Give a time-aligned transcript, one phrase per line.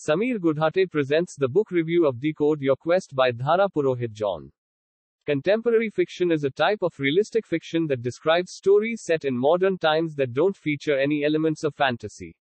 [0.00, 4.50] Samir Gudhate presents the book review of Decode Your Quest by Dhara Purohit John.
[5.26, 10.14] Contemporary fiction is a type of realistic fiction that describes stories set in modern times
[10.14, 12.34] that don't feature any elements of fantasy.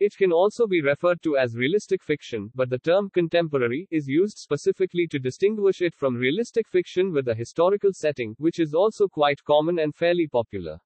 [0.00, 4.38] It can also be referred to as realistic fiction, but the term contemporary is used
[4.38, 9.44] specifically to distinguish it from realistic fiction with a historical setting, which is also quite
[9.44, 10.80] common and fairly popular.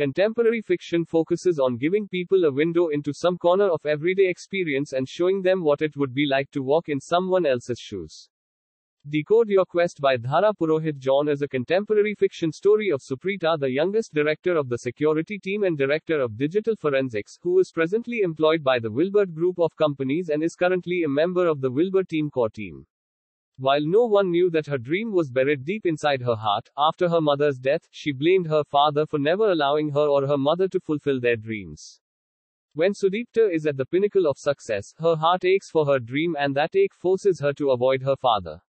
[0.00, 5.06] Contemporary fiction focuses on giving people a window into some corner of everyday experience and
[5.06, 8.30] showing them what it would be like to walk in someone else's shoes.
[9.06, 13.70] Decode Your Quest by Dhara Purohit John is a contemporary fiction story of Suprita, the
[13.70, 18.64] youngest director of the security team and director of digital forensics, who is presently employed
[18.64, 22.30] by the Wilbur Group of companies and is currently a member of the Wilbur Team
[22.30, 22.86] Core team.
[23.60, 27.20] While no one knew that her dream was buried deep inside her heart, after her
[27.20, 31.20] mother's death, she blamed her father for never allowing her or her mother to fulfill
[31.20, 32.00] their dreams.
[32.72, 36.56] When Sudipta is at the pinnacle of success, her heart aches for her dream and
[36.56, 38.62] that ache forces her to avoid her father.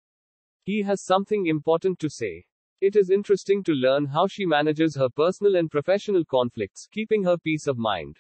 [0.64, 2.46] He has something important to say.
[2.82, 7.38] It is interesting to learn how she manages her personal and professional conflicts, keeping her
[7.38, 8.18] peace of mind.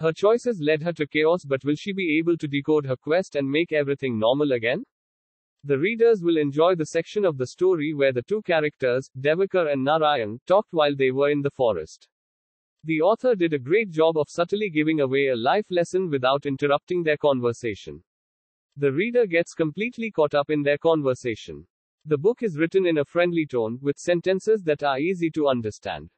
[0.00, 3.34] Her choices led her to chaos, but will she be able to decode her quest
[3.34, 4.84] and make everything normal again?
[5.66, 9.82] The readers will enjoy the section of the story where the two characters, Devakar and
[9.82, 12.06] Narayan, talked while they were in the forest.
[12.84, 17.02] The author did a great job of subtly giving away a life lesson without interrupting
[17.02, 18.04] their conversation.
[18.76, 21.66] The reader gets completely caught up in their conversation.
[22.04, 26.10] The book is written in a friendly tone, with sentences that are easy to understand.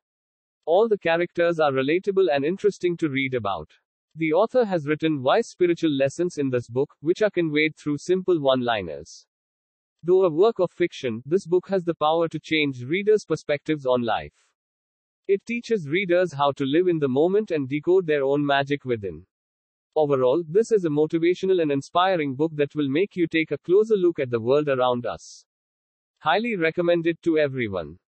[0.66, 3.70] All the characters are relatable and interesting to read about.
[4.14, 8.38] The author has written wise spiritual lessons in this book, which are conveyed through simple
[8.40, 9.24] one liners.
[10.02, 14.02] Though a work of fiction, this book has the power to change readers' perspectives on
[14.02, 14.34] life.
[15.26, 19.26] It teaches readers how to live in the moment and decode their own magic within.
[19.96, 23.96] Overall, this is a motivational and inspiring book that will make you take a closer
[23.96, 25.44] look at the world around us.
[26.18, 27.98] Highly recommended to everyone.